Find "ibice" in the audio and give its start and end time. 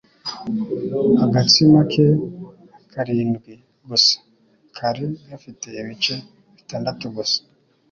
5.81-6.15